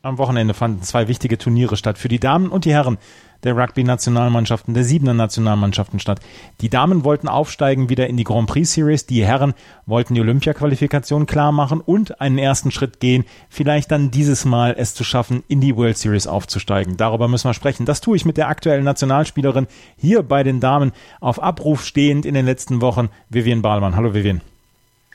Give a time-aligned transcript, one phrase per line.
[0.00, 2.98] Am Wochenende fanden zwei wichtige Turniere statt für die Damen und die Herren
[3.42, 6.20] der Rugby-Nationalmannschaften, der siebener Nationalmannschaften statt.
[6.60, 9.54] Die Damen wollten aufsteigen wieder in die Grand Prix Series, die Herren
[9.86, 14.94] wollten die Olympia-Qualifikation klar machen und einen ersten Schritt gehen, vielleicht dann dieses Mal es
[14.94, 16.96] zu schaffen, in die World Series aufzusteigen.
[16.96, 17.84] Darüber müssen wir sprechen.
[17.84, 22.34] Das tue ich mit der aktuellen Nationalspielerin hier bei den Damen auf Abruf stehend in
[22.34, 23.96] den letzten Wochen, Vivian Bahlmann.
[23.96, 24.42] Hallo Vivian.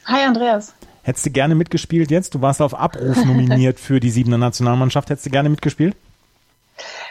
[0.05, 0.73] Hi Andreas.
[1.03, 2.33] Hättest du gerne mitgespielt jetzt?
[2.33, 5.09] Du warst auf Abruf nominiert für die siebener Nationalmannschaft.
[5.09, 5.95] Hättest du gerne mitgespielt?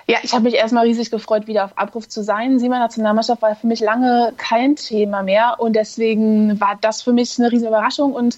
[0.07, 2.59] Ja, ich habe mich erstmal riesig gefreut, wieder auf Abruf zu sein.
[2.59, 7.39] Siebener Nationalmannschaft war für mich lange kein Thema mehr und deswegen war das für mich
[7.39, 8.37] eine riesen Überraschung und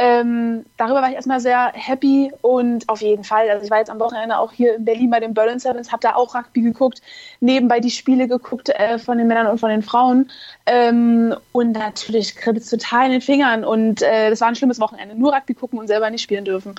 [0.00, 3.90] ähm, darüber war ich erstmal sehr happy und auf jeden Fall, also ich war jetzt
[3.90, 7.02] am Wochenende auch hier in Berlin bei den Berlin Sevens, habe da auch Rugby geguckt,
[7.40, 10.30] nebenbei die Spiele geguckt äh, von den Männern und von den Frauen
[10.66, 14.78] ähm, und natürlich kribbelt es total in den Fingern und äh, das war ein schlimmes
[14.78, 16.76] Wochenende, nur Rugby gucken und selber nicht spielen dürfen.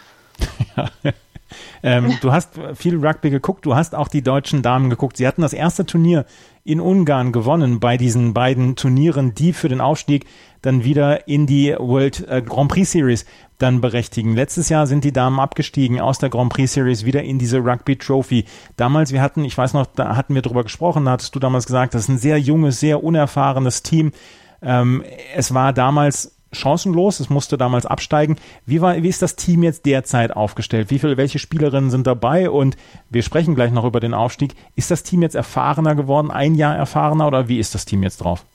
[1.84, 5.18] Ähm, du hast viel Rugby geguckt, du hast auch die deutschen Damen geguckt.
[5.18, 6.26] Sie hatten das erste Turnier
[6.64, 10.26] in Ungarn gewonnen bei diesen beiden Turnieren, die für den Aufstieg
[10.62, 13.26] dann wieder in die World äh, Grand Prix Series
[13.58, 14.36] dann berechtigen.
[14.36, 17.98] Letztes Jahr sind die Damen abgestiegen aus der Grand Prix Series wieder in diese Rugby
[17.98, 18.46] Trophy.
[18.78, 21.66] Damals, wir hatten, ich weiß noch, da hatten wir drüber gesprochen, da hattest du damals
[21.66, 24.12] gesagt, das ist ein sehr junges, sehr unerfahrenes Team.
[24.62, 25.04] Ähm,
[25.36, 27.20] es war damals chancenlos.
[27.20, 28.38] Es musste damals absteigen.
[28.66, 30.90] Wie, war, wie ist das Team jetzt derzeit aufgestellt?
[30.90, 32.50] Wie viele, welche Spielerinnen sind dabei?
[32.50, 32.78] Und
[33.10, 34.56] wir sprechen gleich noch über den Aufstieg.
[34.76, 38.18] Ist das Team jetzt erfahrener geworden, ein Jahr erfahrener oder wie ist das Team jetzt
[38.18, 38.46] drauf?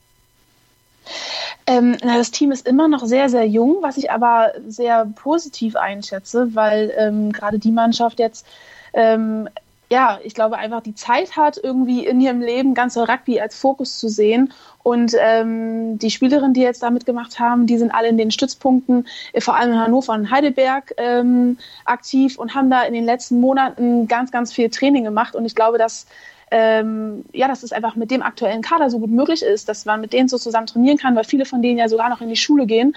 [1.66, 5.76] Ähm, na, das Team ist immer noch sehr, sehr jung, was ich aber sehr positiv
[5.76, 8.46] einschätze, weil ähm, gerade die Mannschaft jetzt
[8.92, 9.48] ähm,
[9.90, 13.98] ja, ich glaube einfach die Zeit hat, irgendwie in ihrem Leben ganze Rugby als Fokus
[13.98, 14.52] zu sehen.
[14.82, 19.06] Und ähm, die Spielerinnen, die jetzt da mitgemacht haben, die sind alle in den Stützpunkten,
[19.32, 23.40] äh, vor allem in Hannover und Heidelberg, ähm, aktiv und haben da in den letzten
[23.40, 25.34] Monaten ganz, ganz viel Training gemacht.
[25.34, 26.06] Und ich glaube, dass
[26.50, 30.00] ähm, ja, dass es einfach mit dem aktuellen Kader so gut möglich ist, dass man
[30.00, 32.36] mit denen so zusammen trainieren kann, weil viele von denen ja sogar noch in die
[32.36, 32.94] Schule gehen.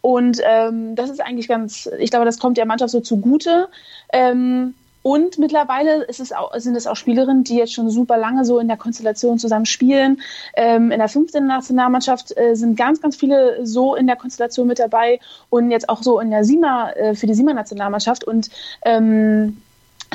[0.00, 3.68] Und ähm, das ist eigentlich ganz, ich glaube, das kommt der Mannschaft so zugute.
[4.12, 4.74] Ähm,
[5.06, 8.66] und mittlerweile es auch, sind es auch Spielerinnen, die jetzt schon super lange so in
[8.66, 10.20] der Konstellation zusammen spielen.
[10.56, 11.46] Ähm, in der 15.
[11.46, 16.02] Nationalmannschaft äh, sind ganz, ganz viele so in der Konstellation mit dabei und jetzt auch
[16.02, 18.24] so in der Sima, äh, für die Sima-Nationalmannschaft.
[18.24, 18.50] Und
[18.84, 19.58] ähm,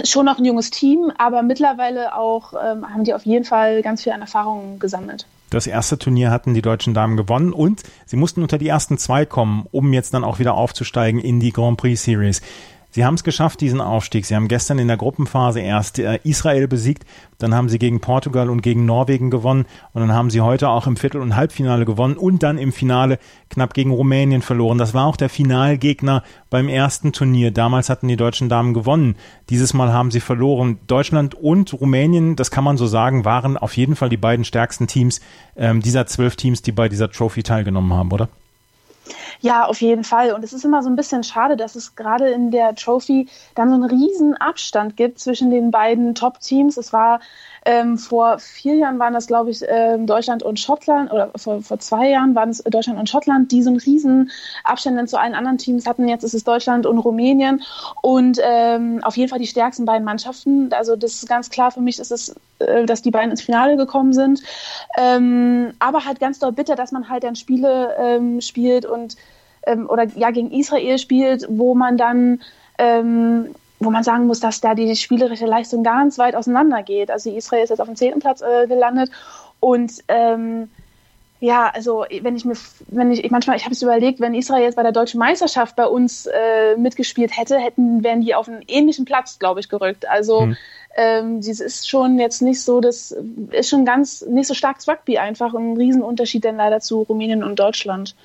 [0.03, 4.03] schon noch ein junges Team, aber mittlerweile auch ähm, haben die auf jeden Fall ganz
[4.03, 5.25] viel an Erfahrungen gesammelt.
[5.51, 9.25] Das erste Turnier hatten die deutschen Damen gewonnen und sie mussten unter die ersten zwei
[9.25, 12.41] kommen, um jetzt dann auch wieder aufzusteigen in die Grand Prix Series.
[12.91, 14.25] Sie haben es geschafft, diesen Aufstieg.
[14.25, 17.05] Sie haben gestern in der Gruppenphase erst äh, Israel besiegt,
[17.37, 20.87] dann haben sie gegen Portugal und gegen Norwegen gewonnen und dann haben sie heute auch
[20.87, 23.17] im Viertel- und Halbfinale gewonnen und dann im Finale
[23.49, 24.77] knapp gegen Rumänien verloren.
[24.77, 27.51] Das war auch der Finalgegner beim ersten Turnier.
[27.51, 29.15] Damals hatten die deutschen Damen gewonnen.
[29.49, 30.79] Dieses Mal haben sie verloren.
[30.87, 34.87] Deutschland und Rumänien, das kann man so sagen, waren auf jeden Fall die beiden stärksten
[34.87, 35.21] Teams
[35.55, 38.27] ähm, dieser zwölf Teams, die bei dieser Trophy teilgenommen haben, oder?
[39.39, 40.33] Ja, auf jeden Fall.
[40.33, 43.69] Und es ist immer so ein bisschen schade, dass es gerade in der Trophy dann
[43.69, 46.77] so einen riesen Abstand gibt zwischen den beiden Top-Teams.
[46.77, 47.19] Es war
[47.63, 51.79] ähm, vor vier Jahren waren das, glaube ich, ähm, Deutschland und Schottland, oder vor, vor
[51.79, 54.31] zwei Jahren waren es Deutschland und Schottland, die so einen riesen
[54.63, 56.07] Abstand zu allen anderen Teams hatten.
[56.07, 57.61] Jetzt ist es Deutschland und Rumänien.
[58.01, 60.73] Und ähm, auf jeden Fall die stärksten beiden Mannschaften.
[60.73, 63.77] Also das ist ganz klar für mich, ist es, äh, dass die beiden ins Finale
[63.77, 64.41] gekommen sind.
[64.97, 69.00] Ähm, aber halt ganz doll bitter, dass man halt dann Spiele ähm, spielt und
[69.63, 72.41] ähm, oder ja gegen Israel spielt, wo man dann
[72.77, 77.09] ähm, wo man sagen muss, dass da die spielerische Leistung ganz weit auseinander geht.
[77.09, 79.09] Also Israel ist jetzt auf dem zehnten Platz äh, gelandet
[79.59, 80.69] und ähm,
[81.41, 82.53] ja, also wenn ich mir,
[82.87, 85.87] wenn ich, manchmal, ich habe es überlegt, wenn Israel jetzt bei der deutschen Meisterschaft bei
[85.87, 90.07] uns äh, mitgespielt hätte, hätten, wären die auf einen ähnlichen Platz, glaube ich, gerückt.
[90.07, 90.57] Also hm.
[90.95, 93.15] ähm, das ist schon jetzt nicht so, das
[93.49, 97.57] ist schon ganz nicht so stark Rugby einfach ein Riesenunterschied denn leider zu Rumänien und
[97.59, 98.15] Deutschland.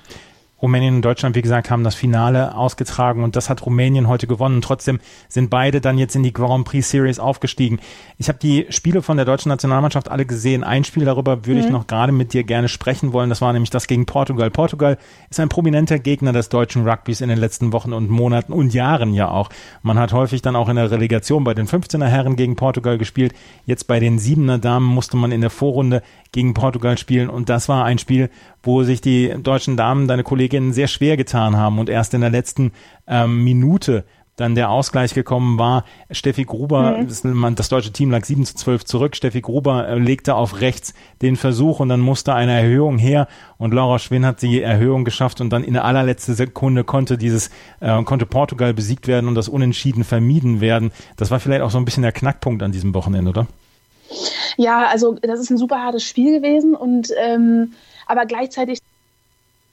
[0.60, 4.62] Rumänien und Deutschland, wie gesagt, haben das Finale ausgetragen und das hat Rumänien heute gewonnen.
[4.62, 7.78] Trotzdem sind beide dann jetzt in die Grand Prix Series aufgestiegen.
[8.16, 10.64] Ich habe die Spiele von der deutschen Nationalmannschaft alle gesehen.
[10.64, 11.66] Ein Spiel darüber würde mhm.
[11.66, 13.28] ich noch gerade mit dir gerne sprechen wollen.
[13.28, 14.50] Das war nämlich das gegen Portugal.
[14.50, 14.96] Portugal
[15.28, 19.12] ist ein prominenter Gegner des deutschen Rugbys in den letzten Wochen und Monaten und Jahren
[19.12, 19.50] ja auch.
[19.82, 23.34] Man hat häufig dann auch in der Relegation bei den 15er Herren gegen Portugal gespielt.
[23.66, 26.02] Jetzt bei den 7er Damen musste man in der Vorrunde
[26.32, 28.30] gegen Portugal spielen und das war ein Spiel,
[28.62, 32.30] wo sich die deutschen Damen, deine Kolleginnen, sehr schwer getan haben und erst in der
[32.30, 32.72] letzten
[33.08, 34.04] ähm, Minute
[34.36, 35.84] dann der Ausgleich gekommen war.
[36.10, 37.56] Steffi Gruber, mhm.
[37.56, 39.16] das, deutsche Team lag 7 zu 12 zurück.
[39.16, 43.28] Steffi Gruber äh, legte auf rechts den Versuch und dann musste eine Erhöhung her
[43.58, 47.50] und Laura Schwinn hat die Erhöhung geschafft und dann in der allerletzten Sekunde konnte dieses,
[47.80, 50.92] äh, konnte Portugal besiegt werden und das Unentschieden vermieden werden.
[51.16, 53.46] Das war vielleicht auch so ein bisschen der Knackpunkt an diesem Wochenende, oder?
[54.58, 57.72] Ja, also das ist ein super hartes Spiel gewesen und ähm,
[58.06, 58.80] aber gleichzeitig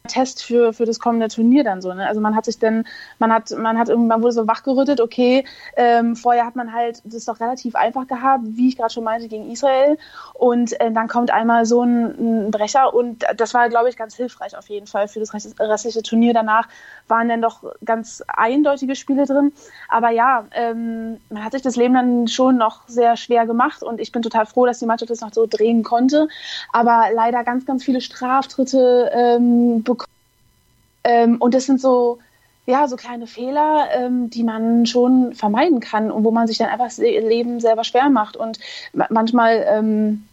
[0.07, 1.93] Test für, für das kommende Turnier dann so.
[1.93, 2.05] Ne?
[2.05, 2.85] Also man hat sich dann,
[3.19, 5.45] man hat, man hat irgendwann wurde so wachgerüttet, okay,
[5.77, 9.29] ähm, vorher hat man halt das doch relativ einfach gehabt, wie ich gerade schon meinte,
[9.29, 9.97] gegen Israel.
[10.33, 14.13] Und äh, dann kommt einmal so ein, ein, Brecher und das war, glaube ich, ganz
[14.15, 16.33] hilfreich auf jeden Fall für das restliche Turnier.
[16.33, 16.67] Danach
[17.07, 19.53] waren dann doch ganz eindeutige Spiele drin.
[19.87, 24.01] Aber ja, ähm, man hat sich das Leben dann schon noch sehr schwer gemacht und
[24.01, 26.27] ich bin total froh, dass die Mannschaft das noch so drehen konnte.
[26.73, 29.81] Aber leider ganz, ganz viele Straftritte ähm,
[31.03, 32.19] ähm, und das sind so,
[32.65, 36.69] ja, so kleine Fehler, ähm, die man schon vermeiden kann und wo man sich dann
[36.69, 38.37] einfach das Leben selber schwer macht.
[38.37, 38.59] Und
[39.09, 40.23] manchmal, ähm,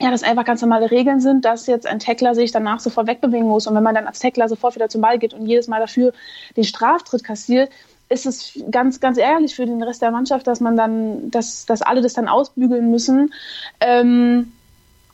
[0.00, 3.48] ja, das einfach ganz normale Regeln sind, dass jetzt ein Tackler sich danach sofort wegbewegen
[3.48, 3.66] muss.
[3.66, 6.12] Und wenn man dann als Tackler sofort wieder zum Ball geht und jedes Mal dafür
[6.56, 7.70] den Straftritt kassiert,
[8.08, 11.82] ist es ganz, ganz ärgerlich für den Rest der Mannschaft, dass man dann, dass, dass
[11.82, 13.32] alle das dann ausbügeln müssen.
[13.80, 14.52] Ähm,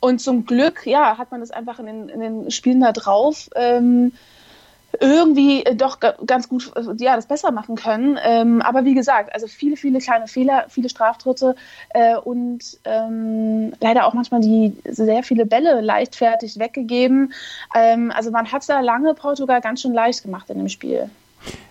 [0.00, 3.48] und zum Glück, ja, hat man das einfach in den, in den Spielen da drauf.
[3.54, 4.12] Ähm,
[4.98, 8.18] irgendwie doch ganz gut ja, das besser machen können.
[8.22, 11.54] Ähm, aber wie gesagt, also viele, viele kleine Fehler, viele Straftritte
[11.90, 17.32] äh, und ähm, leider auch manchmal die sehr viele Bälle leichtfertig weggegeben.
[17.74, 21.10] Ähm, also man hat da lange Portugal ganz schön leicht gemacht in dem Spiel.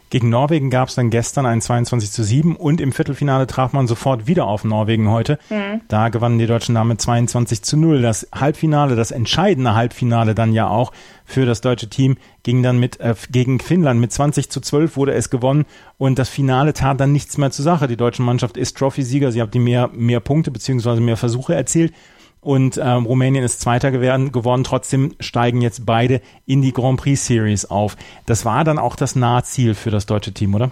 [0.09, 3.87] Gegen Norwegen gab es dann gestern ein 22 zu 7 und im Viertelfinale traf man
[3.87, 5.37] sofort wieder auf Norwegen heute.
[5.49, 5.81] Mhm.
[5.87, 8.01] Da gewannen die deutschen Damen 22 zu 0.
[8.01, 10.91] Das Halbfinale, das entscheidende Halbfinale dann ja auch
[11.25, 15.13] für das deutsche Team ging dann mit äh, gegen Finnland mit 20 zu 12 wurde
[15.13, 15.65] es gewonnen
[15.97, 17.87] und das Finale tat dann nichts mehr zur Sache.
[17.87, 21.93] Die deutsche Mannschaft ist Trophy-Sieger, sie hat die mehr mehr Punkte beziehungsweise mehr Versuche erzielt
[22.41, 24.63] und ähm, Rumänien ist Zweiter geworden, geworden.
[24.63, 27.97] Trotzdem steigen jetzt beide in die Grand Prix Series auf.
[28.25, 30.71] Das war dann auch das Nahziel für das deutsche Team, oder?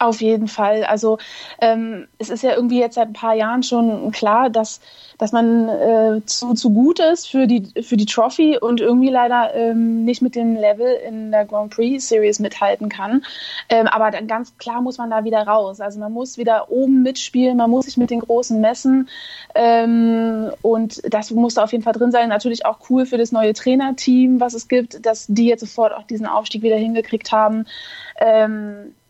[0.00, 0.84] Auf jeden Fall.
[0.84, 1.18] Also
[1.60, 4.80] ähm, es ist ja irgendwie jetzt seit ein paar Jahren schon klar, dass,
[5.18, 9.52] dass man äh, zu, zu gut ist für die, für die Trophy und irgendwie leider
[9.54, 13.24] ähm, nicht mit dem Level in der Grand Prix Series mithalten kann.
[13.68, 15.80] Ähm, aber dann ganz klar muss man da wieder raus.
[15.80, 19.08] Also man muss wieder oben mitspielen, man muss sich mit den Großen messen.
[19.56, 22.28] Ähm, und das muss da auf jeden Fall drin sein.
[22.28, 26.04] Natürlich auch cool für das neue Trainerteam, was es gibt, dass die jetzt sofort auch
[26.04, 27.66] diesen Aufstieg wieder hingekriegt haben.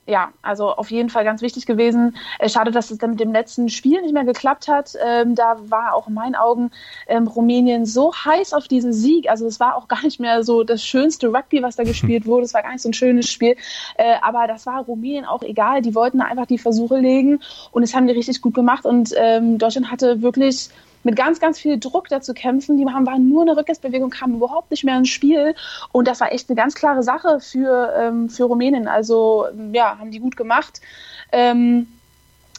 [0.08, 2.16] Ja, also auf jeden Fall ganz wichtig gewesen.
[2.38, 4.94] Äh, schade, dass es dann mit dem letzten Spiel nicht mehr geklappt hat.
[5.04, 6.70] Ähm, da war auch in meinen Augen
[7.08, 9.28] ähm, Rumänien so heiß auf diesen Sieg.
[9.28, 12.46] Also es war auch gar nicht mehr so das schönste Rugby, was da gespielt wurde.
[12.46, 13.54] Es war gar nicht so ein schönes Spiel.
[13.98, 15.82] Äh, aber das war Rumänien auch egal.
[15.82, 17.40] Die wollten einfach die Versuche legen
[17.72, 18.86] und es haben die richtig gut gemacht.
[18.86, 20.70] Und ähm, Deutschland hatte wirklich
[21.04, 22.76] mit ganz, ganz viel Druck dazu kämpfen.
[22.76, 25.54] Die haben, waren nur eine Rückwärtsbewegung, kamen überhaupt nicht mehr ins Spiel.
[25.92, 28.88] Und das war echt eine ganz klare Sache für, ähm, für Rumänien.
[28.88, 30.80] Also ja, haben die gut gemacht.
[31.32, 31.86] Ähm,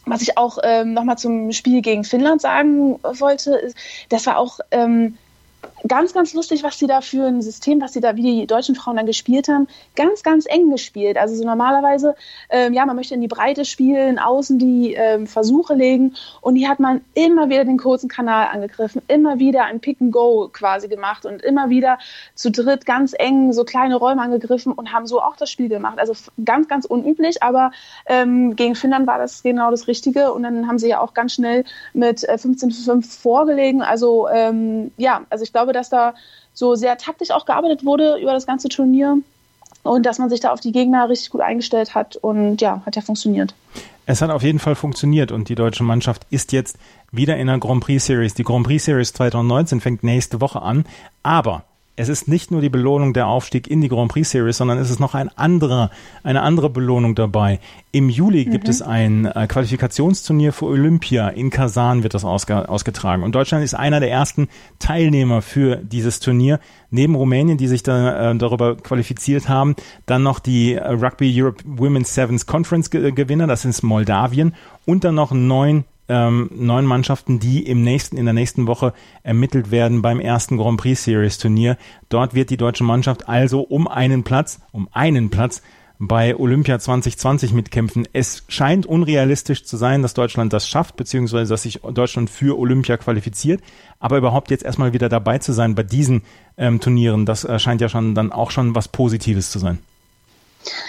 [0.06, 3.74] was ich auch ähm, nochmal zum Spiel gegen Finnland sagen wollte,
[4.10, 5.18] das war auch ähm,
[5.88, 8.76] ganz, ganz lustig, was sie da für ein System, was sie da, wie die deutschen
[8.76, 11.18] Frauen dann gespielt haben, ganz, ganz eng gespielt.
[11.18, 12.16] Also so normalerweise,
[12.50, 16.70] ähm, ja, man möchte in die Breite spielen, außen die ähm, Versuche legen und hier
[16.70, 20.88] hat man immer wieder den kurzen Kanal angegriffen, immer wieder ein Pick and Go quasi
[20.88, 21.98] gemacht und immer wieder
[22.36, 26.00] zu dritt ganz eng so kleine Räume angegriffen und haben so auch das Spiel gemacht.
[26.00, 26.14] Also
[26.44, 27.72] ganz, ganz unüblich, aber
[28.06, 31.34] ähm, gegen Finnland war das genau das Richtige und dann haben sie ja auch ganz
[31.34, 31.64] schnell
[31.94, 33.82] mit äh, 15 zu 5 vorgelegen.
[33.82, 36.14] Also ähm, ja, also ich glaube, glaube, dass da
[36.54, 39.18] so sehr taktisch auch gearbeitet wurde über das ganze Turnier
[39.84, 42.96] und dass man sich da auf die Gegner richtig gut eingestellt hat und ja, hat
[42.96, 43.54] ja funktioniert.
[44.06, 46.78] Es hat auf jeden Fall funktioniert und die deutsche Mannschaft ist jetzt
[47.12, 48.34] wieder in der Grand Prix Series.
[48.34, 50.86] Die Grand Prix Series 2019 fängt nächste Woche an,
[51.24, 51.64] aber
[52.00, 54.90] es ist nicht nur die Belohnung der Aufstieg in die Grand Prix Series, sondern es
[54.90, 55.92] ist noch ein anderer,
[56.24, 57.60] eine andere Belohnung dabei.
[57.92, 58.52] Im Juli mhm.
[58.52, 61.28] gibt es ein äh, Qualifikationsturnier für Olympia.
[61.28, 63.24] In Kasan wird das ausge ausgetragen.
[63.24, 64.48] Und Deutschland ist einer der ersten
[64.80, 66.62] Teilnehmer für dieses Turnier.
[66.90, 69.76] Neben Rumänien, die sich da, äh, darüber qualifiziert haben,
[70.06, 75.16] dann noch die äh, Rugby Europe Women's Sevens Conference Gewinner, das ist Moldawien, und dann
[75.16, 80.20] noch neun ähm, neun Mannschaften, die im nächsten, in der nächsten Woche ermittelt werden beim
[80.20, 81.78] ersten Grand Prix Series Turnier.
[82.10, 85.62] Dort wird die deutsche Mannschaft also um einen Platz, um einen Platz
[86.00, 88.08] bei Olympia 2020 mitkämpfen.
[88.14, 92.98] Es scheint unrealistisch zu sein, dass Deutschland das schafft, beziehungsweise dass sich Deutschland für Olympia
[92.98, 93.62] qualifiziert.
[94.00, 96.24] Aber überhaupt jetzt erstmal wieder dabei zu sein bei diesen
[96.58, 99.80] ähm, Turnieren, das äh, scheint ja schon dann auch schon was Positives zu sein.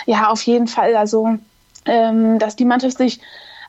[0.06, 0.94] Ja, auf jeden Fall.
[0.94, 1.38] Also
[1.86, 3.20] ähm, dass die Mannschaft sich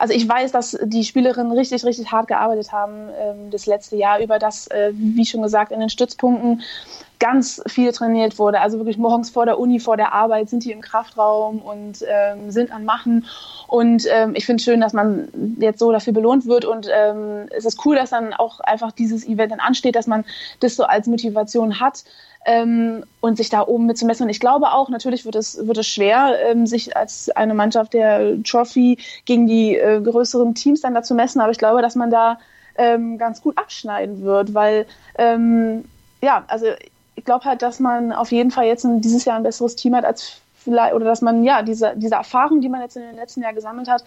[0.01, 4.19] also ich weiß, dass die Spielerinnen richtig, richtig hart gearbeitet haben ähm, das letzte Jahr
[4.19, 6.63] über das, äh, wie schon gesagt, in den Stützpunkten
[7.19, 8.61] ganz viel trainiert wurde.
[8.61, 12.49] Also wirklich morgens vor der Uni, vor der Arbeit sind die im Kraftraum und ähm,
[12.49, 13.27] sind an Machen.
[13.67, 15.27] Und ähm, ich finde es schön, dass man
[15.59, 16.65] jetzt so dafür belohnt wird.
[16.65, 20.25] Und ähm, es ist cool, dass dann auch einfach dieses Event dann ansteht, dass man
[20.61, 22.05] das so als Motivation hat
[22.45, 24.23] ähm, und sich da oben mitzumessen.
[24.23, 27.93] Und ich glaube auch, natürlich wird es, wird es schwer, ähm, sich als eine Mannschaft
[27.93, 31.41] der Trophy gegen die äh, größeren Teams dann dazu messen.
[31.41, 32.39] Aber ich glaube, dass man da
[32.77, 34.85] ähm, ganz gut abschneiden wird, weil
[35.17, 35.85] ähm,
[36.21, 36.67] ja, also
[37.15, 39.95] ich glaube halt, dass man auf jeden Fall jetzt ein, dieses Jahr ein besseres Team
[39.95, 43.15] hat als vielleicht, oder dass man ja diese, diese Erfahrung, die man jetzt in den
[43.15, 44.03] letzten Jahren gesammelt hat,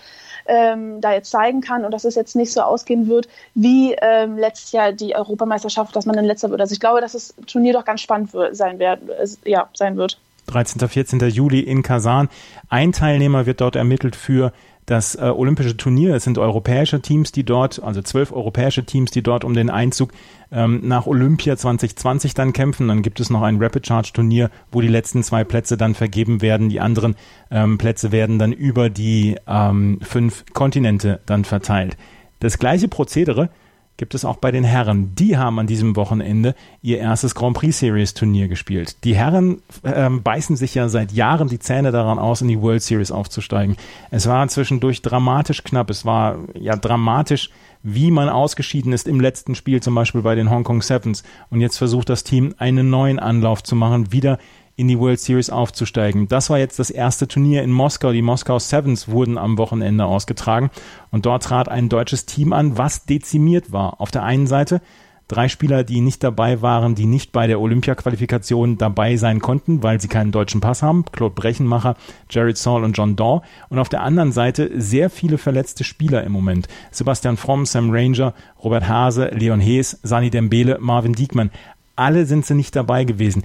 [0.47, 4.37] ähm, da jetzt zeigen kann und dass es jetzt nicht so ausgehen wird wie ähm,
[4.39, 6.61] letztes Jahr die Europameisterschaft, dass man dann letzter wird.
[6.61, 9.01] Also ich glaube, dass das Turnier doch ganz spannend sein, wird,
[9.45, 10.19] ja, sein wird.
[10.47, 10.87] 13.
[10.89, 11.21] 14.
[11.21, 12.29] Juli in Kasan.
[12.69, 14.53] Ein Teilnehmer wird dort ermittelt für
[14.87, 16.15] das äh, olympische Turnier.
[16.15, 20.13] Es sind europäische Teams, die dort, also zwölf europäische Teams, die dort um den Einzug
[20.53, 22.89] ähm, nach Olympia 2020 dann kämpfen.
[22.89, 26.43] Dann gibt es noch ein Rapid Charge Turnier, wo die letzten zwei Plätze dann vergeben
[26.43, 26.69] werden.
[26.69, 27.17] Die anderen
[27.51, 31.97] ähm, Plätze werden dann über die ähm, fünf Kontinente dann verteilt.
[32.41, 33.49] Das gleiche Prozedere
[33.97, 35.15] gibt es auch bei den Herren.
[35.15, 39.05] Die haben an diesem Wochenende ihr erstes Grand Prix Series Turnier gespielt.
[39.05, 42.83] Die Herren ähm, beißen sich ja seit Jahren die Zähne daran aus, in die World
[42.83, 43.77] Series aufzusteigen.
[44.11, 45.91] Es war zwischendurch dramatisch knapp.
[45.91, 47.51] Es war ja dramatisch,
[47.83, 51.23] wie man ausgeschieden ist im letzten Spiel, zum Beispiel bei den Hong Kong Sevens.
[51.51, 54.39] Und jetzt versucht das Team einen neuen Anlauf zu machen, wieder
[54.77, 56.29] in die World Series aufzusteigen.
[56.29, 58.13] Das war jetzt das erste Turnier in Moskau.
[58.13, 60.71] Die Moskau Sevens wurden am Wochenende ausgetragen
[61.11, 64.01] und dort trat ein deutsches Team an, was dezimiert war.
[64.01, 64.81] Auf der einen Seite
[65.29, 70.01] drei Spieler, die nicht dabei waren, die nicht bei der Olympia-Qualifikation dabei sein konnten, weil
[70.01, 71.05] sie keinen deutschen Pass haben.
[71.13, 71.97] Claude Brechenmacher,
[72.29, 73.43] Jared Saul und John Daw.
[73.69, 76.69] Und auf der anderen Seite sehr viele verletzte Spieler im Moment.
[76.91, 81.51] Sebastian Fromm, Sam Ranger, Robert Hase, Leon Hees, Sani Dembele, Marvin Diekmann.
[81.97, 83.45] Alle sind sie nicht dabei gewesen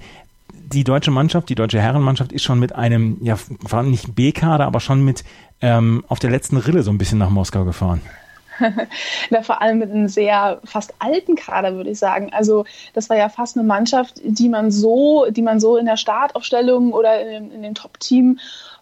[0.72, 4.80] die deutsche Mannschaft, die deutsche Herrenmannschaft ist schon mit einem, ja, war nicht B-Kader, aber
[4.80, 5.24] schon mit
[5.60, 8.00] ähm, auf der letzten Rille so ein bisschen nach Moskau gefahren.
[9.30, 12.32] ja, vor allem mit einem sehr fast alten Kader, würde ich sagen.
[12.32, 15.96] Also das war ja fast eine Mannschaft, die man so, die man so in der
[15.96, 18.38] Startaufstellung oder in, in dem Top-Team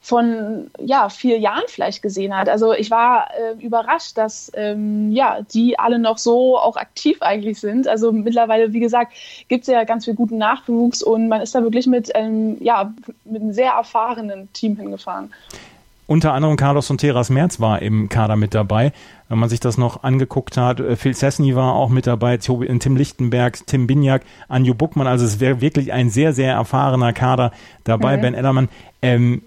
[0.09, 2.49] von ja, vier Jahren vielleicht gesehen hat.
[2.49, 7.61] Also ich war äh, überrascht, dass ähm, ja, die alle noch so auch aktiv eigentlich
[7.61, 7.87] sind.
[7.87, 9.13] Also mittlerweile, wie gesagt,
[9.49, 12.91] gibt es ja ganz viel guten Nachwuchs und man ist da wirklich mit, ähm, ja,
[13.27, 15.31] mit einem sehr erfahrenen Team hingefahren.
[16.07, 18.93] Unter anderem Carlos Sonteras Merz war im Kader mit dabei.
[19.29, 22.97] Wenn man sich das noch angeguckt hat, äh, Phil Sesny war auch mit dabei, Tim
[22.97, 25.07] Lichtenberg, Tim Binjak, Anju Buckmann.
[25.07, 27.53] Also es wäre wirklich ein sehr, sehr erfahrener Kader
[27.85, 28.17] dabei.
[28.17, 28.23] Mhm.
[28.23, 28.69] Ben Ellermann.
[29.03, 29.43] Ähm,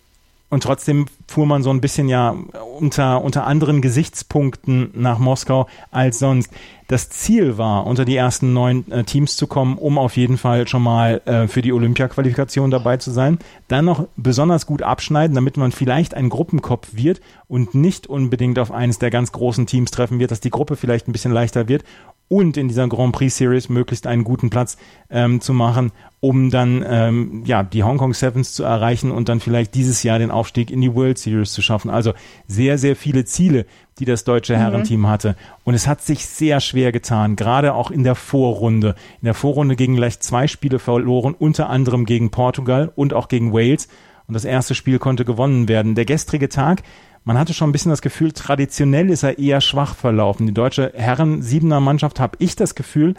[0.52, 2.36] und trotzdem fuhr man so ein bisschen ja
[2.78, 6.52] unter, unter anderen Gesichtspunkten nach Moskau als sonst.
[6.88, 10.68] Das Ziel war, unter die ersten neun äh, Teams zu kommen, um auf jeden Fall
[10.68, 13.40] schon mal äh, für die Olympia-Qualifikation dabei zu sein.
[13.70, 18.72] Dann noch besonders gut abschneiden, damit man vielleicht ein Gruppenkopf wird und nicht unbedingt auf
[18.72, 21.86] eines der ganz großen Teams treffen wird, dass die Gruppe vielleicht ein bisschen leichter wird
[22.32, 24.78] und in dieser Grand Prix Series möglichst einen guten Platz
[25.10, 29.42] ähm, zu machen, um dann ähm, ja die Hong Kong Sevens zu erreichen und dann
[29.42, 31.90] vielleicht dieses Jahr den Aufstieg in die World Series zu schaffen.
[31.90, 32.14] Also
[32.48, 33.66] sehr, sehr viele Ziele,
[34.00, 34.60] die das deutsche mhm.
[34.60, 35.36] Herrenteam hatte.
[35.66, 38.96] Und es hat sich sehr schwer getan, gerade auch in der Vorrunde.
[39.22, 43.52] In der Vorrunde gegen gleich zwei Spiele verloren, unter anderem gegen Portugal und auch gegen
[43.52, 43.90] Wales.
[44.28, 45.96] Und das erste Spiel konnte gewonnen werden.
[45.96, 46.84] Der gestrige Tag
[47.24, 50.48] man hatte schon ein bisschen das Gefühl, traditionell ist er eher schwach verlaufen.
[50.48, 53.14] Die deutsche Herren-Siebener-Mannschaft, habe ich das Gefühl,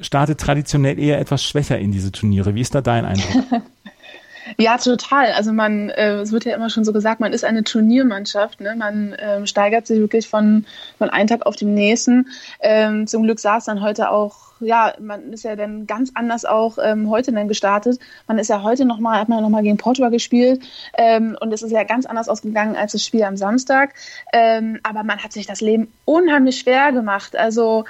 [0.00, 2.54] startet traditionell eher etwas schwächer in diese Turniere.
[2.54, 3.62] Wie ist da dein Eindruck?
[4.56, 5.32] Ja, total.
[5.32, 8.60] Also man, äh, es wird ja immer schon so gesagt, man ist eine Turniermannschaft.
[8.60, 8.74] Ne?
[8.76, 10.64] Man ähm, steigert sich wirklich von,
[10.98, 12.28] von einem Tag auf den nächsten.
[12.60, 16.78] Ähm, zum Glück es dann heute auch ja, man ist ja dann ganz anders auch
[16.82, 18.00] ähm, heute dann gestartet.
[18.26, 20.62] Man ist ja heute nochmal, hat man ja nochmal gegen Portugal gespielt
[20.96, 23.94] ähm, und es ist ja ganz anders ausgegangen als das Spiel am Samstag.
[24.32, 27.36] Ähm, aber man hat sich das Leben unheimlich schwer gemacht.
[27.36, 27.84] Also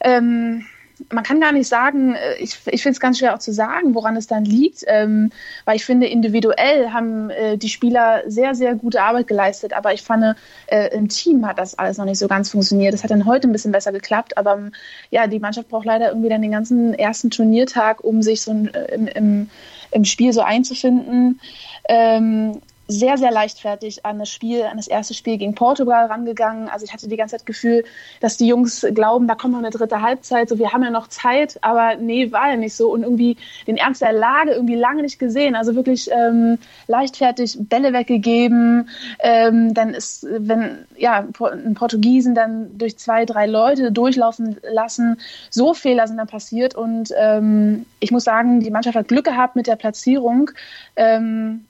[0.00, 0.66] ähm,
[1.10, 3.94] man kann gar nicht sagen, äh, ich, ich finde es ganz schwer auch zu sagen,
[3.94, 5.30] woran es dann liegt, ähm,
[5.64, 10.02] weil ich finde, individuell haben äh, die Spieler sehr, sehr gute Arbeit geleistet, aber ich
[10.02, 10.36] fand,
[10.66, 12.94] äh, im Team hat das alles noch nicht so ganz funktioniert.
[12.94, 14.72] Das hat dann heute ein bisschen besser geklappt, aber ähm,
[15.10, 18.94] ja, die Mannschaft braucht leider irgendwie dann den ganzen ersten Turniertag, um sich so äh,
[18.94, 19.50] im, im,
[19.90, 21.40] im Spiel so einzufinden.
[21.88, 26.68] Ähm, sehr, sehr leichtfertig an das Spiel, an das erste Spiel gegen Portugal rangegangen.
[26.68, 27.84] Also ich hatte die ganze Zeit Gefühl,
[28.20, 31.08] dass die Jungs glauben, da kommt noch eine dritte Halbzeit, so wir haben ja noch
[31.08, 32.92] Zeit, aber nee, war ja nicht so.
[32.92, 35.54] Und irgendwie den Ernst der Lage irgendwie lange nicht gesehen.
[35.56, 38.90] Also wirklich ähm, leichtfertig Bälle weggegeben.
[39.20, 45.72] Ähm, dann ist, wenn ja, ein Portugiesen dann durch zwei, drei Leute durchlaufen lassen, so
[45.72, 46.74] Fehler sind dann passiert.
[46.74, 50.50] Und ähm, ich muss sagen, die Mannschaft hat Glück gehabt mit der Platzierung.
[50.96, 51.64] Ähm,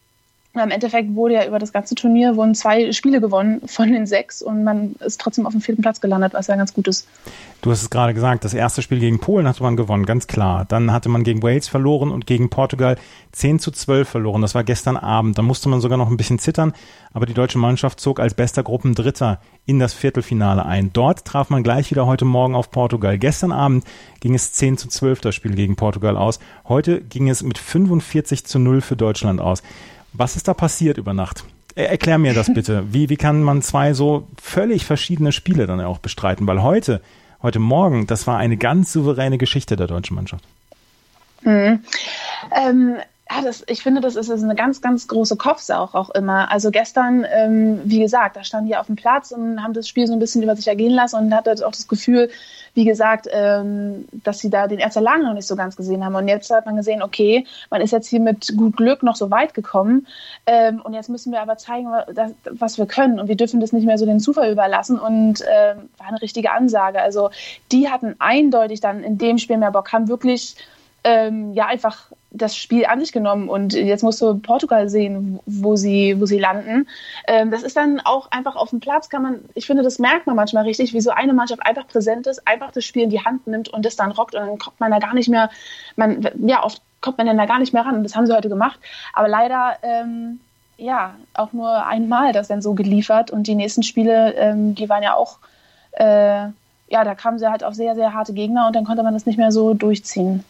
[0.62, 4.40] im Endeffekt wurde ja über das ganze Turnier wurden zwei Spiele gewonnen von den sechs
[4.40, 7.08] und man ist trotzdem auf dem vierten Platz gelandet, was ja ganz gut ist.
[7.60, 10.64] Du hast es gerade gesagt, das erste Spiel gegen Polen hatte man gewonnen, ganz klar.
[10.68, 12.96] Dann hatte man gegen Wales verloren und gegen Portugal
[13.32, 14.42] 10 zu 12 verloren.
[14.42, 15.38] Das war gestern Abend.
[15.38, 16.72] Da musste man sogar noch ein bisschen zittern,
[17.12, 20.92] aber die deutsche Mannschaft zog als bester Gruppendritter in das Viertelfinale ein.
[20.92, 23.18] Dort traf man gleich wieder heute Morgen auf Portugal.
[23.18, 23.84] Gestern Abend
[24.20, 26.38] ging es 10 zu 12 das Spiel gegen Portugal aus.
[26.68, 29.62] Heute ging es mit 45 zu 0 für Deutschland aus.
[30.14, 31.44] Was ist da passiert über Nacht?
[31.74, 32.84] Erklär mir das bitte.
[32.92, 36.46] Wie, wie kann man zwei so völlig verschiedene Spiele dann auch bestreiten?
[36.46, 37.02] Weil heute,
[37.42, 40.44] heute Morgen, das war eine ganz souveräne Geschichte der deutschen Mannschaft.
[41.42, 41.80] Mhm.
[42.56, 42.96] Ähm,
[43.30, 46.50] ja, das, ich finde, das ist, ist eine ganz, ganz große Kopfsauch auch immer.
[46.50, 50.06] Also gestern, ähm, wie gesagt, da standen die auf dem Platz und haben das Spiel
[50.06, 52.28] so ein bisschen über sich ergehen lassen und hatte auch das Gefühl,
[52.74, 56.14] wie gesagt, ähm, dass sie da den ersten Lang noch nicht so ganz gesehen haben.
[56.16, 59.30] Und jetzt hat man gesehen, okay, man ist jetzt hier mit gut Glück noch so
[59.30, 60.06] weit gekommen.
[60.44, 61.88] Ähm, und jetzt müssen wir aber zeigen,
[62.50, 63.18] was wir können.
[63.18, 64.98] Und wir dürfen das nicht mehr so den Zufall überlassen.
[64.98, 67.00] Und ähm, war eine richtige Ansage.
[67.00, 67.30] Also
[67.72, 70.56] die hatten eindeutig dann in dem Spiel mehr Bock, haben wirklich
[71.04, 75.76] ähm, ja einfach das Spiel an sich genommen und jetzt musst du Portugal sehen, wo
[75.76, 76.88] sie, wo sie landen.
[77.28, 80.26] Ähm, das ist dann auch einfach auf dem Platz, kann man, ich finde, das merkt
[80.26, 83.24] man manchmal richtig, wie so eine Mannschaft einfach präsent ist, einfach das Spiel in die
[83.24, 85.48] Hand nimmt und das dann rockt und dann kommt man da gar nicht mehr,
[85.96, 88.02] man, ja, oft kommt man dann da gar nicht mehr ran.
[88.02, 88.80] Das haben sie heute gemacht.
[89.12, 90.40] Aber leider, ähm,
[90.76, 95.02] ja, auch nur einmal das dann so geliefert und die nächsten Spiele, ähm, die waren
[95.02, 95.38] ja auch,
[95.92, 96.48] äh,
[96.88, 99.26] ja, da kamen sie halt auf sehr, sehr harte Gegner und dann konnte man das
[99.26, 100.44] nicht mehr so durchziehen.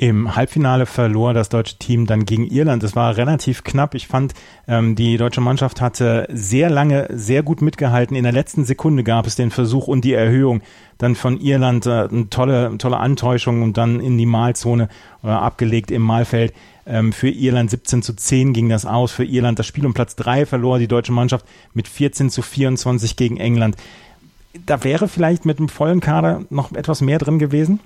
[0.00, 2.84] Im Halbfinale verlor das deutsche Team dann gegen Irland.
[2.84, 3.96] Es war relativ knapp.
[3.96, 4.32] Ich fand,
[4.68, 8.14] ähm, die deutsche Mannschaft hatte sehr lange, sehr gut mitgehalten.
[8.14, 10.62] In der letzten Sekunde gab es den Versuch und die Erhöhung
[10.98, 11.86] dann von Irland.
[11.86, 14.88] Äh, eine tolle, tolle Antäuschung und dann in die Malzone
[15.24, 16.54] oder äh, abgelegt im Malfeld.
[16.86, 19.10] Ähm, für Irland 17 zu 10 ging das aus.
[19.10, 21.44] Für Irland das Spiel um Platz 3 verlor die deutsche Mannschaft
[21.74, 23.74] mit 14 zu 24 gegen England.
[24.64, 27.80] Da wäre vielleicht mit einem vollen Kader noch etwas mehr drin gewesen?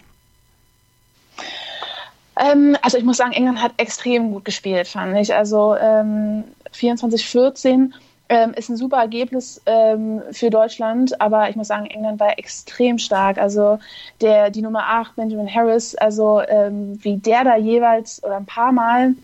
[2.39, 5.35] Ähm, also ich muss sagen, England hat extrem gut gespielt, fand ich.
[5.35, 7.93] Also ähm, 24-14
[8.29, 12.99] ähm, ist ein super Ergebnis ähm, für Deutschland, aber ich muss sagen, England war extrem
[12.99, 13.39] stark.
[13.39, 13.79] Also
[14.21, 18.73] der, die Nummer 8, Benjamin Harris, also ähm, wie der da jeweils oder ein paar
[18.73, 19.15] Mal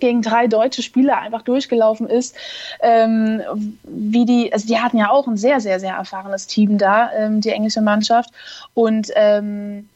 [0.00, 2.36] gegen drei deutsche Spieler einfach durchgelaufen ist,
[2.80, 3.42] ähm,
[3.84, 7.40] wie die, also die hatten ja auch ein sehr, sehr, sehr erfahrenes Team da, ähm,
[7.40, 8.30] die englische Mannschaft
[8.74, 9.88] und ähm,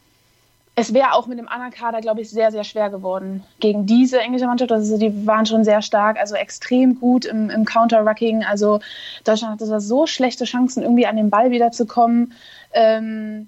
[0.75, 4.19] es wäre auch mit dem anderen Kader, glaube ich, sehr, sehr schwer geworden gegen diese
[4.19, 4.71] englische Mannschaft.
[4.71, 8.43] Also die waren schon sehr stark, also extrem gut im, im Counter-Rucking.
[8.43, 8.79] Also
[9.23, 12.33] Deutschland hatte da so schlechte Chancen, irgendwie an den Ball wiederzukommen.
[12.73, 13.47] Ähm,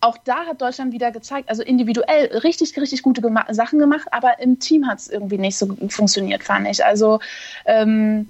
[0.00, 4.40] auch da hat Deutschland wieder gezeigt, also individuell richtig, richtig gute gema Sachen gemacht, aber
[4.40, 6.82] im Team hat es irgendwie nicht so funktioniert, fand ich.
[6.82, 7.20] Also
[7.66, 8.28] ähm,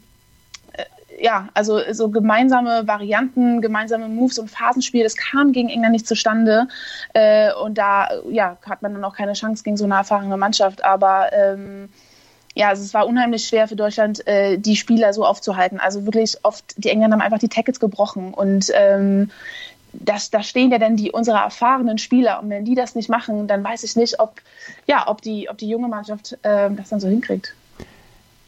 [1.20, 6.66] ja, also so gemeinsame Varianten, gemeinsame Moves und Phasenspiel, das kam gegen England nicht zustande.
[7.12, 10.82] Äh, und da ja, hat man dann auch keine Chance gegen so eine erfahrene Mannschaft.
[10.82, 11.90] Aber ähm,
[12.54, 15.78] ja, also es war unheimlich schwer für Deutschland, äh, die Spieler so aufzuhalten.
[15.78, 19.30] Also wirklich oft, die Engländer haben einfach die Tackets gebrochen und ähm,
[19.92, 23.48] das, da stehen ja dann die unsere erfahrenen Spieler und wenn die das nicht machen,
[23.48, 24.40] dann weiß ich nicht, ob
[24.86, 27.54] ja, ob die, ob die junge Mannschaft äh, das dann so hinkriegt.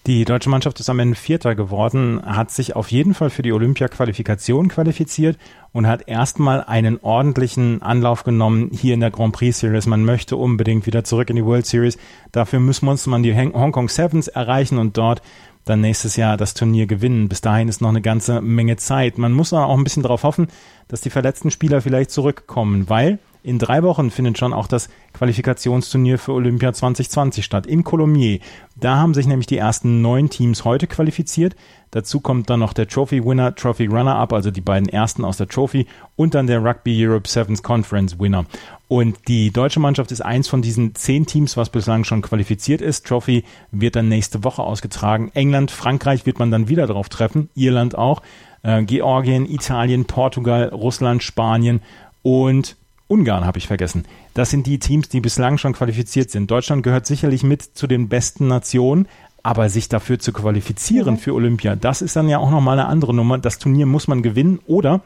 [0.07, 3.53] Die deutsche Mannschaft ist am Ende Vierter geworden, hat sich auf jeden Fall für die
[3.53, 5.39] Olympia-Qualifikation qualifiziert
[5.73, 9.87] und hat erstmal einen ordentlichen Anlauf genommen hier in der Grand Prix Series.
[9.87, 11.99] Man möchte unbedingt wieder zurück in die World Series.
[12.33, 15.23] Dafür muss man die Hong Kong Sevens erreichen und dort
[15.67, 17.29] dann nächstes Jahr das Turnier gewinnen.
[17.29, 19.19] Bis dahin ist noch eine ganze Menge Zeit.
[19.19, 20.49] Man muss auch ein bisschen darauf hoffen,
[20.89, 26.19] dass die verletzten Spieler vielleicht zurückkommen, weil in drei Wochen findet schon auch das Qualifikationsturnier
[26.19, 28.41] für Olympia 2020 statt in Colomiers.
[28.77, 31.57] Da haben sich nämlich die ersten neun Teams heute qualifiziert.
[31.91, 35.37] Dazu kommt dann noch der Trophy Winner, Trophy Runner Up, also die beiden ersten aus
[35.37, 38.47] der Trophy und dann der Rugby Europe Sevens Conference Winner.
[38.89, 43.07] Und die deutsche Mannschaft ist eins von diesen zehn Teams, was bislang schon qualifiziert ist.
[43.07, 45.31] Trophy wird dann nächste Woche ausgetragen.
[45.35, 48.23] England, Frankreich wird man dann wieder drauf treffen, Irland auch,
[48.63, 51.83] äh, Georgien, Italien, Portugal, Russland, Spanien
[52.23, 52.77] und
[53.09, 54.05] Ungarn habe ich vergessen.
[54.35, 56.51] Das sind die Teams, die bislang schon qualifiziert sind.
[56.51, 59.07] Deutschland gehört sicherlich mit zu den besten Nationen.
[59.45, 63.13] Aber sich dafür zu qualifizieren für Olympia, das ist dann ja auch nochmal eine andere
[63.13, 63.39] Nummer.
[63.39, 65.01] Das Turnier muss man gewinnen oder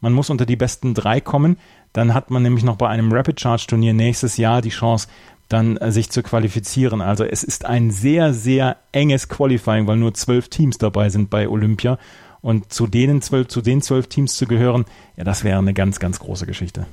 [0.00, 1.56] man muss unter die besten drei kommen.
[1.94, 5.08] Dann hat man nämlich noch bei einem Rapid Charge Turnier nächstes Jahr die Chance,
[5.48, 7.00] dann äh, sich zu qualifizieren.
[7.00, 11.48] Also es ist ein sehr, sehr enges Qualifying, weil nur zwölf Teams dabei sind bei
[11.48, 11.98] Olympia.
[12.40, 14.84] Und zu denen zwölf, zu den zwölf Teams zu gehören,
[15.16, 16.86] ja, das wäre eine ganz, ganz große Geschichte.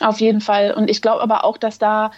[0.00, 0.72] Auf jeden Fall.
[0.72, 2.10] Und ich glaube aber auch, dass da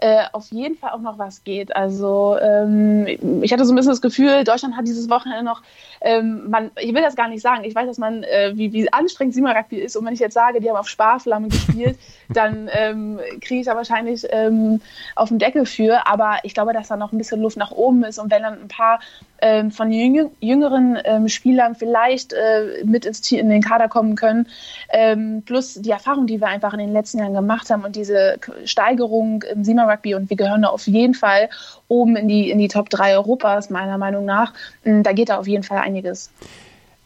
[0.00, 1.76] äh, auf jeden Fall auch noch was geht.
[1.76, 3.06] Also ähm,
[3.42, 5.62] ich hatte so ein bisschen das Gefühl, Deutschland hat dieses Wochenende noch,
[6.00, 8.90] ähm, man, ich will das gar nicht sagen, ich weiß, dass man, äh, wie, wie
[8.92, 11.98] anstrengend Sima Rugby ist und wenn ich jetzt sage, die haben auf Sparflamme gespielt,
[12.30, 14.80] dann ähm, kriege ich da wahrscheinlich ähm,
[15.16, 18.02] auf den Deckel für, aber ich glaube, dass da noch ein bisschen Luft nach oben
[18.04, 19.00] ist und wenn dann ein paar
[19.40, 24.48] ähm, von jüngeren ähm, Spielern vielleicht äh, mit ins Team, in den Kader kommen können.
[24.90, 28.38] Ähm, plus die Erfahrung, die wir einfach in den letzten Jahren gemacht haben und diese
[28.64, 31.48] Steigerung im Sima Rugby und wir gehören da auf jeden Fall
[31.88, 34.52] oben in die, in die Top 3 Europas, meiner Meinung nach.
[34.84, 36.30] Ähm, da geht da auf jeden Fall einiges.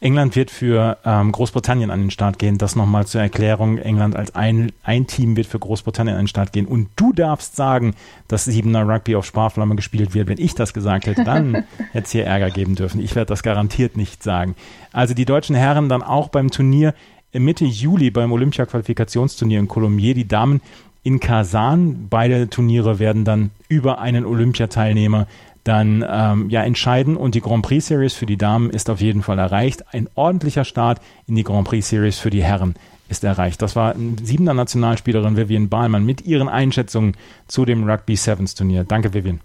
[0.05, 2.59] England wird für ähm, Großbritannien an den Start gehen.
[2.59, 3.79] Das nochmal zur Erklärung.
[3.79, 6.67] England als ein, ein Team wird für Großbritannien an den Start gehen.
[6.67, 7.95] Und du darfst sagen,
[8.29, 10.29] dass Siebener Rugby auf Sparflamme gespielt wird.
[10.29, 11.55] Wenn ich das gesagt hätte, dann
[11.93, 13.01] hätte es hier Ärger geben dürfen.
[13.01, 14.57] Ich werde das garantiert nicht sagen.
[14.93, 16.93] Also die deutschen Herren dann auch beim Turnier
[17.33, 20.13] Mitte Juli beim Olympia-Qualifikationsturnier in Colombier.
[20.13, 20.61] Die Damen
[21.03, 22.09] in Kasan.
[22.11, 25.27] Beide Turniere werden dann über einen Olympiateilnehmer
[25.65, 29.23] dann ähm, ja entscheiden und die Grand Prix Series für die Damen ist auf jeden
[29.23, 29.85] Fall erreicht.
[29.93, 32.75] Ein ordentlicher Start in die Grand Prix Series für die Herren
[33.09, 33.61] ist erreicht.
[33.63, 37.17] Das war siebener Nationalspielerin Vivian Bahlmann mit ihren Einschätzungen
[37.49, 38.85] zu dem Rugby Sevens Turnier.
[38.85, 39.41] Danke, Vivian.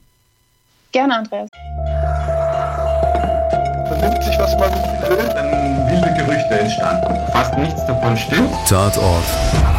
[0.91, 1.49] Gerne, Andreas.
[3.87, 4.71] Vernimmt sich, was man
[5.09, 7.31] will, dann wilde Gerüchte entstanden.
[7.31, 8.49] Fast nichts davon stimmt.
[8.67, 9.78] Tatort.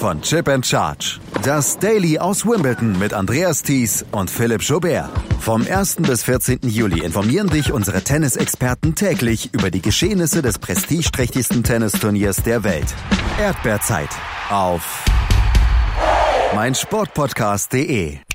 [0.00, 1.20] von Chip and Charge.
[1.42, 5.10] Das Daily aus Wimbledon mit Andreas Thies und Philipp Jobert.
[5.40, 5.96] Vom 1.
[5.96, 6.60] bis 14.
[6.62, 12.94] Juli informieren dich unsere Tennisexperten täglich über die Geschehnisse des prestigeträchtigsten Tennisturniers der Welt.
[13.38, 14.08] Erdbeerzeit
[14.48, 15.04] auf
[16.54, 18.29] meinsportpodcast.de